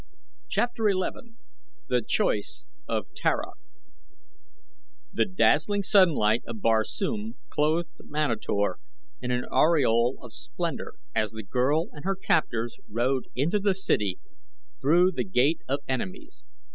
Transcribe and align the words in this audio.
CHAPTER 0.49 0.89
XI 0.89 1.35
THE 1.87 2.01
CHOICE 2.01 2.65
OF 2.89 3.13
TARA 3.13 3.51
The 5.13 5.25
dazzling 5.25 5.83
sunlight 5.83 6.41
of 6.47 6.59
Barsoom 6.59 7.35
clothed 7.49 7.99
Manator 8.05 8.79
in 9.21 9.29
an 9.29 9.45
aureole 9.51 10.17
of 10.23 10.33
splendor 10.33 10.95
as 11.13 11.33
the 11.33 11.43
girl 11.43 11.89
and 11.91 12.03
her 12.03 12.15
captors 12.15 12.79
rode 12.89 13.27
into 13.35 13.59
the 13.59 13.75
city 13.75 14.17
through 14.81 15.11
The 15.11 15.23
Gate 15.23 15.61
of 15.69 15.81
Enemies. 15.87 16.41